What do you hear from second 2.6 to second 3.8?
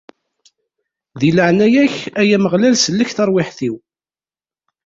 sellek tarwiḥt-iw!